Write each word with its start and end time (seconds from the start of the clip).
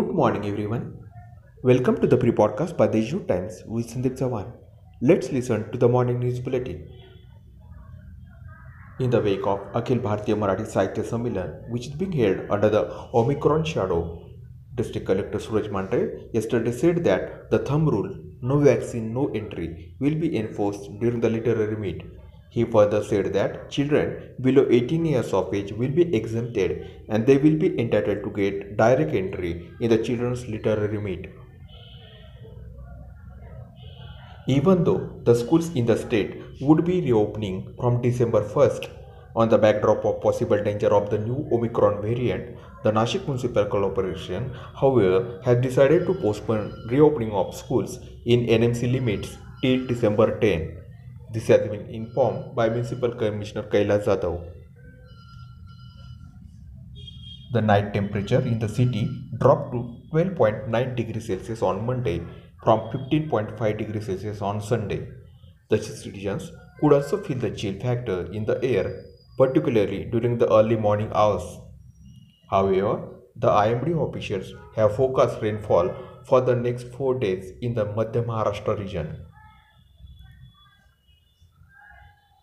morning, 0.00 0.46
everyone. 0.46 0.84
Welcome 1.62 2.00
to 2.00 2.06
the 2.06 2.16
pre 2.16 2.30
podcast 2.30 2.76
by 2.76 2.86
the 2.86 2.98
Issue 2.98 3.26
Times 3.26 3.62
with 3.66 3.88
Sandeep 3.92 4.16
Chavan. 4.18 4.50
Let's 5.02 5.30
listen 5.30 5.70
to 5.70 5.76
the 5.76 5.86
morning 5.86 6.18
news 6.18 6.40
bulletin. 6.40 6.88
In 9.00 9.10
the 9.10 9.20
wake 9.20 9.46
of 9.46 9.60
Akhil 9.80 10.00
Bharatiya 10.06 10.38
Marathi 10.42 10.66
Sahitya 10.74 11.04
Sammelan, 11.10 11.68
which 11.68 11.88
is 11.88 11.92
being 11.92 12.12
held 12.12 12.50
under 12.50 12.70
the 12.70 12.82
Omicron 13.12 13.64
shadow, 13.64 14.00
District 14.74 15.06
Collector 15.06 15.38
Suraj 15.38 15.66
Mandhare 15.66 16.28
yesterday 16.32 16.72
said 16.72 17.04
that 17.04 17.50
the 17.50 17.58
thumb 17.58 17.86
rule, 17.86 18.16
no 18.40 18.60
vaccine, 18.60 19.12
no 19.12 19.26
entry, 19.34 19.94
will 20.00 20.14
be 20.14 20.38
enforced 20.38 20.88
during 21.00 21.20
the 21.20 21.28
literary 21.28 21.76
meet. 21.76 22.02
He 22.54 22.64
further 22.64 23.02
said 23.02 23.32
that 23.32 23.70
children 23.70 24.08
below 24.46 24.66
18 24.70 25.06
years 25.06 25.32
of 25.32 25.54
age 25.54 25.72
will 25.72 25.94
be 26.00 26.14
exempted 26.14 26.86
and 27.08 27.26
they 27.26 27.38
will 27.38 27.56
be 27.56 27.78
entitled 27.80 28.22
to 28.24 28.30
get 28.30 28.76
direct 28.76 29.14
entry 29.14 29.70
in 29.80 29.88
the 29.88 29.96
children's 29.96 30.46
literary 30.46 31.00
meet. 31.00 31.30
Even 34.46 34.84
though 34.84 35.20
the 35.24 35.34
schools 35.34 35.74
in 35.74 35.86
the 35.86 35.96
state 35.96 36.42
would 36.60 36.84
be 36.84 37.00
reopening 37.00 37.74
from 37.80 38.02
December 38.02 38.42
1st, 38.42 38.90
on 39.34 39.48
the 39.48 39.56
backdrop 39.56 40.04
of 40.04 40.20
possible 40.20 40.62
danger 40.62 40.92
of 40.94 41.08
the 41.08 41.18
new 41.18 41.48
Omicron 41.50 42.02
variant, 42.02 42.58
the 42.82 42.92
Nashik 42.92 43.26
Municipal 43.26 43.64
Corporation, 43.64 44.50
however, 44.74 45.40
has 45.42 45.62
decided 45.62 46.06
to 46.06 46.14
postpone 46.14 46.86
reopening 46.90 47.32
of 47.32 47.54
schools 47.54 47.98
in 48.26 48.46
NMC 48.46 48.92
limits 48.92 49.38
till 49.62 49.86
December 49.86 50.38
10. 50.38 50.81
This 51.34 51.46
has 51.48 51.66
been 51.66 51.86
informed 51.88 52.54
by 52.54 52.68
Municipal 52.68 53.12
Commissioner 53.20 53.62
Kailash 53.62 54.04
Jadhav. 54.06 54.34
The 57.54 57.62
night 57.62 57.94
temperature 57.94 58.40
in 58.40 58.58
the 58.58 58.68
city 58.68 59.04
dropped 59.38 59.72
to 59.72 59.78
12.9 60.12 60.94
degrees 60.94 61.28
Celsius 61.28 61.62
on 61.62 61.86
Monday 61.86 62.20
from 62.62 62.80
15.5 62.90 63.78
degrees 63.78 64.04
Celsius 64.04 64.42
on 64.42 64.60
Sunday. 64.60 65.08
The 65.70 65.78
citizens 65.82 66.52
could 66.80 66.92
also 66.92 67.22
feel 67.22 67.38
the 67.38 67.50
chill 67.50 67.80
factor 67.80 68.30
in 68.30 68.44
the 68.44 68.62
air, 68.62 68.86
particularly 69.38 70.04
during 70.04 70.36
the 70.36 70.52
early 70.52 70.76
morning 70.76 71.10
hours. 71.14 71.44
However, 72.50 73.08
the 73.36 73.48
IMD 73.48 73.96
officials 74.06 74.52
have 74.76 74.96
forecast 74.96 75.40
rainfall 75.40 75.94
for 76.26 76.42
the 76.42 76.54
next 76.54 76.88
four 76.88 77.18
days 77.18 77.52
in 77.62 77.72
the 77.72 77.86
Madhya 77.86 78.22
Maharashtra 78.22 78.78
region. 78.78 79.16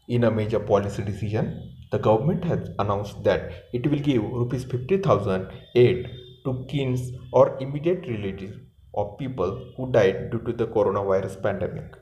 In 0.10 0.24
a 0.24 0.32
major 0.32 0.60
policy 0.60 1.04
decision, 1.04 1.72
the 1.92 2.00
government 2.00 2.44
has 2.44 2.70
announced 2.80 3.24
that 3.26 3.66
it 3.74 3.86
will 3.86 4.00
give 4.00 4.24
rupees 4.24 4.64
50,000 4.64 5.48
aid 5.76 6.10
to 6.46 6.66
kins 6.68 7.12
or 7.32 7.56
immediate 7.60 8.08
relatives 8.08 8.58
of 8.96 9.20
people 9.20 9.72
who 9.78 9.92
died 9.92 10.32
due 10.32 10.40
to 10.40 10.52
the 10.52 10.66
coronavirus 10.66 11.44
pandemic. 11.44 11.96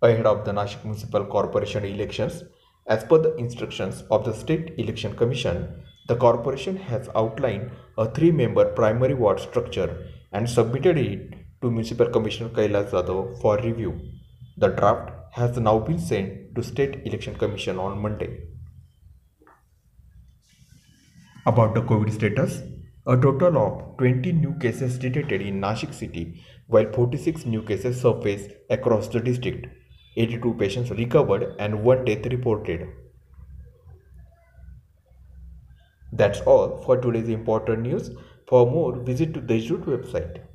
Ahead 0.00 0.24
of 0.24 0.46
the 0.46 0.52
Nashik 0.52 0.82
Municipal 0.82 1.26
Corporation 1.26 1.84
elections, 1.84 2.42
as 2.86 3.04
per 3.04 3.18
the 3.18 3.34
instructions 3.36 4.02
of 4.10 4.24
the 4.24 4.32
State 4.32 4.72
Election 4.78 5.14
Commission, 5.14 5.84
the 6.08 6.16
corporation 6.16 6.78
has 6.78 7.10
outlined 7.14 7.70
a 7.98 8.10
three-member 8.10 8.64
primary 8.72 9.12
ward 9.12 9.40
structure 9.40 10.06
and 10.32 10.48
submitted 10.48 10.96
it 10.96 11.34
to 11.60 11.70
Municipal 11.70 12.08
Commissioner 12.08 12.48
Kailash 12.48 12.90
Jadhav 12.92 13.38
for 13.42 13.58
review. 13.58 14.00
The 14.62 14.68
draft 14.68 15.10
has 15.32 15.58
now 15.58 15.80
been 15.80 15.98
sent 15.98 16.54
to 16.54 16.62
State 16.62 17.04
Election 17.04 17.34
Commission 17.34 17.80
on 17.80 18.00
Monday. 18.00 18.42
About 21.44 21.74
the 21.74 21.82
COVID 21.82 22.12
status, 22.12 22.62
a 23.04 23.16
total 23.16 23.58
of 23.58 23.96
20 23.98 24.30
new 24.30 24.52
cases 24.60 24.98
detected 24.98 25.42
in 25.42 25.60
Nashik 25.60 25.92
city, 25.92 26.44
while 26.68 26.92
46 26.92 27.44
new 27.44 27.62
cases 27.62 28.00
surfaced 28.00 28.52
across 28.70 29.08
the 29.08 29.18
district. 29.18 29.66
82 30.16 30.54
patients 30.54 30.92
recovered 30.92 31.56
and 31.58 31.82
one 31.82 32.04
death 32.04 32.24
reported. 32.26 32.86
That's 36.12 36.40
all 36.42 36.80
for 36.84 36.98
today's 36.98 37.30
important 37.30 37.82
news. 37.82 38.10
For 38.46 38.64
more, 38.70 39.00
visit 39.00 39.32
the 39.34 39.54
Institute 39.54 39.86
website. 39.86 40.51